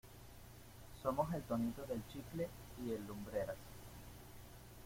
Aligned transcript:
somos 1.03 1.31
el 1.31 1.43
tontito 1.43 1.83
del 1.85 2.01
chicle 2.07 2.47
y 2.83 2.89
el 2.91 3.05
lumbreras. 3.05 3.57